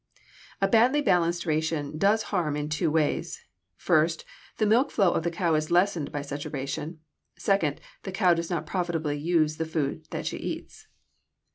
A 0.61 0.67
badly 0.67 0.99
balanced 0.99 1.45
ration 1.45 1.95
does 1.99 2.23
harm 2.33 2.57
in 2.57 2.69
two 2.69 2.89
ways: 2.89 3.45
first, 3.75 4.25
the 4.57 4.65
milk 4.65 4.89
flow 4.89 5.11
of 5.13 5.21
the 5.21 5.29
cow 5.29 5.53
is 5.53 5.69
lessened 5.69 6.11
by 6.11 6.23
such 6.23 6.43
a 6.43 6.49
ration; 6.49 7.01
second, 7.37 7.79
the 8.01 8.11
cow 8.11 8.33
does 8.33 8.49
not 8.49 8.65
profitably 8.65 9.19
use 9.19 9.57
the 9.57 9.65
food 9.65 10.07
that 10.09 10.25
she 10.25 10.37
eats. 10.37 10.87